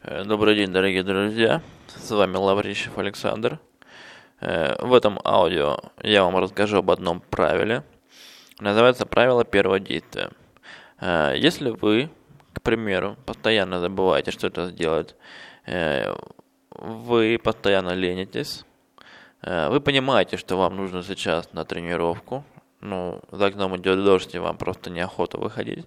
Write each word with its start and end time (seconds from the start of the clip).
Э, 0.00 0.22
добрый 0.24 0.54
день, 0.54 0.70
дорогие 0.72 1.02
друзья. 1.02 1.60
С 1.88 2.12
вами 2.12 2.36
Лаврищев 2.36 2.96
Александр. 2.98 3.58
Э, 4.40 4.76
в 4.80 4.94
этом 4.94 5.18
аудио 5.24 5.80
я 6.04 6.22
вам 6.22 6.36
расскажу 6.36 6.78
об 6.78 6.92
одном 6.92 7.20
правиле. 7.20 7.82
Называется 8.60 9.06
правило 9.06 9.44
первого 9.44 9.80
действия. 9.80 10.30
Э, 11.00 11.34
если 11.36 11.70
вы, 11.70 12.10
к 12.52 12.62
примеру, 12.62 13.16
постоянно 13.26 13.80
забываете 13.80 14.30
что-то 14.30 14.68
сделать, 14.68 15.16
вы 16.70 17.40
постоянно 17.42 17.90
ленитесь, 17.90 18.64
вы 19.42 19.80
понимаете, 19.80 20.36
что 20.38 20.56
вам 20.56 20.76
нужно 20.76 21.02
сейчас 21.02 21.52
на 21.52 21.64
тренировку, 21.64 22.44
ну, 22.80 23.20
за 23.30 23.46
окном 23.46 23.76
идет 23.76 24.02
дождь, 24.02 24.34
и 24.34 24.38
вам 24.38 24.56
просто 24.56 24.88
неохота 24.88 25.36
выходить, 25.38 25.86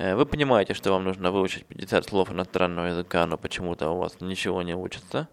вы 0.00 0.24
понимаете, 0.24 0.72
что 0.72 0.92
вам 0.92 1.04
нужно 1.04 1.30
выучить 1.30 1.66
50 1.66 2.06
слов 2.06 2.32
иностранного 2.32 2.86
языка, 2.86 3.26
но 3.26 3.36
почему-то 3.36 3.90
у 3.90 3.98
вас 3.98 4.18
ничего 4.20 4.62
не 4.62 4.74
учится. 4.74 5.28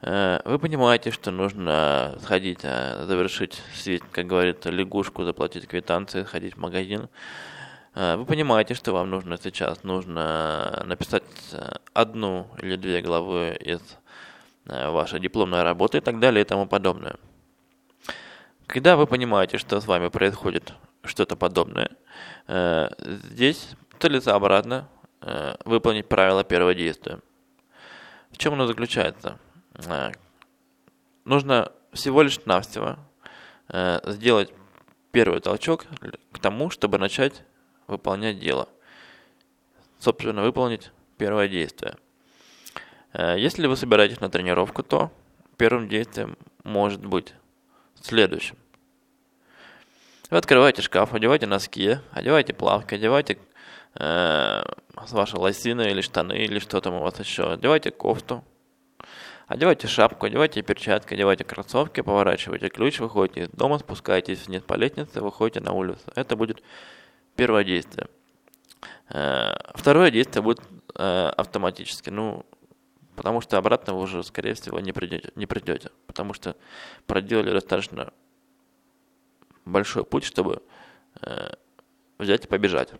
Э, 0.00 0.40
вы 0.46 0.58
понимаете, 0.58 1.10
что 1.10 1.30
нужно 1.30 2.16
сходить, 2.22 2.60
э, 2.62 3.04
завершить 3.06 3.60
свет, 3.74 4.02
как 4.10 4.26
говорится, 4.26 4.70
лягушку, 4.70 5.24
заплатить 5.24 5.66
квитанции, 5.66 6.24
сходить 6.24 6.54
в 6.54 6.60
магазин. 6.60 7.08
Вы 7.94 8.24
понимаете, 8.24 8.74
что 8.74 8.92
вам 8.92 9.10
нужно 9.10 9.36
сейчас, 9.36 9.84
нужно 9.84 10.82
написать 10.84 11.22
одну 11.92 12.48
или 12.60 12.74
две 12.74 13.02
главы 13.02 13.56
из 13.60 13.80
вашей 14.64 15.20
дипломной 15.20 15.62
работы 15.62 15.98
и 15.98 16.00
так 16.00 16.18
далее 16.18 16.42
и 16.42 16.44
тому 16.44 16.66
подобное. 16.66 17.14
Когда 18.66 18.96
вы 18.96 19.06
понимаете, 19.06 19.58
что 19.58 19.80
с 19.80 19.86
вами 19.86 20.08
происходит 20.08 20.72
что-то 21.04 21.36
подобное. 21.36 21.90
Э, 22.46 22.88
здесь 22.98 23.70
целесообразно 23.98 24.88
э, 25.20 25.54
выполнить 25.64 26.08
правило 26.08 26.44
первого 26.44 26.74
действия. 26.74 27.20
В 28.30 28.38
чем 28.38 28.54
оно 28.54 28.66
заключается? 28.66 29.38
Э, 29.74 30.12
нужно 31.24 31.72
всего 31.92 32.22
лишь 32.22 32.44
навсего 32.44 32.96
сделать 34.04 34.52
первый 35.10 35.40
толчок 35.40 35.86
к 36.32 36.38
тому, 36.38 36.68
чтобы 36.68 36.98
начать 36.98 37.44
выполнять 37.86 38.38
дело. 38.38 38.68
Собственно, 39.98 40.42
выполнить 40.42 40.90
первое 41.16 41.48
действие. 41.48 41.96
Если 43.14 43.66
вы 43.66 43.76
собираетесь 43.76 44.20
на 44.20 44.28
тренировку, 44.28 44.82
то 44.82 45.10
первым 45.56 45.88
действием 45.88 46.36
может 46.62 47.06
быть 47.06 47.32
следующим. 48.02 48.56
Вы 50.30 50.38
открываете 50.38 50.82
шкаф, 50.82 51.14
одевайте 51.14 51.46
носки, 51.46 51.98
одевайте 52.10 52.54
плавки, 52.54 52.94
одевайте 52.94 53.34
э, 53.34 53.38
ваши 53.96 55.36
лосины 55.36 55.90
или 55.90 56.00
штаны, 56.00 56.32
или 56.32 56.58
что 56.58 56.80
там 56.80 56.94
у 56.94 57.02
вас 57.02 57.18
еще. 57.20 57.52
Одевайте 57.52 57.90
кофту, 57.90 58.44
одевайте 59.46 59.86
шапку, 59.86 60.26
одевайте 60.26 60.62
перчатки, 60.62 61.14
одевайте 61.14 61.44
кроссовки, 61.44 62.00
поворачивайте 62.00 62.68
ключ, 62.68 63.00
выходите 63.00 63.42
из 63.42 63.48
дома, 63.50 63.78
спускаетесь 63.78 64.46
вниз 64.46 64.62
по 64.62 64.74
лестнице, 64.74 65.20
выходите 65.20 65.60
на 65.60 65.72
улицу. 65.72 66.02
Это 66.14 66.36
будет 66.36 66.62
первое 67.36 67.64
действие. 67.64 68.08
Э, 69.10 69.54
второе 69.74 70.10
действие 70.10 70.42
будет 70.42 70.60
э, 70.94 71.28
автоматически, 71.36 72.10
ну, 72.10 72.44
потому 73.16 73.40
что 73.40 73.58
обратно 73.58 73.94
вы 73.94 74.02
уже, 74.02 74.22
скорее 74.22 74.54
всего, 74.54 74.80
не 74.80 74.92
придете, 74.92 75.30
не 75.36 75.46
придете, 75.46 75.90
потому 76.06 76.34
что 76.34 76.56
проделали 77.06 77.50
достаточно 77.50 78.12
большой 79.64 80.04
путь, 80.04 80.24
чтобы 80.24 80.62
э, 81.22 81.54
взять 82.18 82.44
и 82.44 82.48
побежать. 82.48 82.90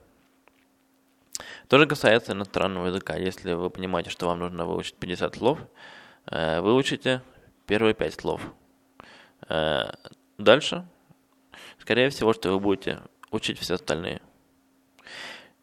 То 1.68 1.78
же 1.78 1.86
касается 1.86 2.32
иностранного 2.32 2.86
языка. 2.86 3.16
Если 3.16 3.52
вы 3.52 3.70
понимаете, 3.70 4.10
что 4.10 4.26
вам 4.26 4.40
нужно 4.40 4.66
выучить 4.66 4.96
50 4.96 5.36
слов, 5.36 5.58
э, 6.26 6.60
выучите 6.60 7.22
первые 7.66 7.94
5 7.94 8.14
слов. 8.14 8.40
Э, 9.48 9.92
дальше, 10.38 10.86
скорее 11.78 12.10
всего, 12.10 12.32
что 12.32 12.50
вы 12.50 12.60
будете 12.60 13.00
учить 13.30 13.58
все 13.58 13.74
остальные. 13.74 14.20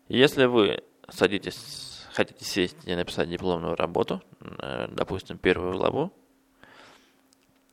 Если 0.07 0.45
вы 0.45 0.83
садитесь, 1.09 2.07
хотите 2.13 2.43
сесть 2.43 2.77
и 2.85 2.95
написать 2.95 3.29
дипломную 3.29 3.75
работу, 3.75 4.21
э, 4.39 4.87
допустим, 4.91 5.37
первую 5.37 5.73
главу, 5.73 6.11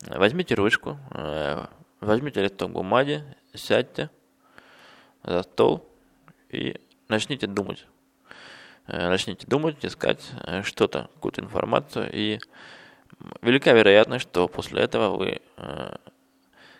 возьмите 0.07 0.55
ручку, 0.55 0.99
Возьмите 2.01 2.41
листок 2.41 2.71
бумаги, 2.71 3.25
сядьте 3.55 4.09
за 5.25 5.43
стол 5.43 5.85
и 6.49 6.81
начните 7.09 7.49
думать. 7.49 7.87
Э, 8.89 9.09
начните 9.11 9.47
думать, 9.47 9.85
искать 9.85 10.33
э, 10.45 10.63
что-то, 10.63 11.11
какую-то 11.15 11.43
информацию, 11.43 12.09
и 12.11 12.39
велика 13.43 13.73
вероятность, 13.73 14.23
что 14.23 14.49
после 14.49 14.81
этого 14.81 15.15
вы 15.15 15.43
э, 15.59 15.97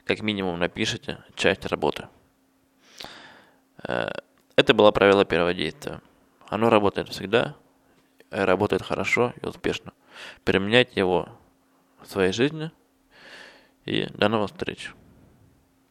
как 0.05 0.23
минимум 0.23 0.59
напишите 0.59 1.19
часть 1.35 1.67
работы. 1.67 2.09
Это 3.83 4.75
было 4.75 4.91
правило 4.91 5.25
первого 5.25 5.55
действия. 5.55 6.01
Оно 6.49 6.71
работает 6.71 7.11
всегда, 7.11 7.55
работает 8.31 8.83
хорошо 8.83 9.35
и 9.41 9.47
успешно. 9.47 9.93
Применяйте 10.45 10.99
его 10.99 11.29
в 12.01 12.07
своей 12.11 12.33
жизни, 12.33 12.73
и 13.85 14.07
до 14.15 14.29
новых 14.29 14.51
встреч. 14.51 14.91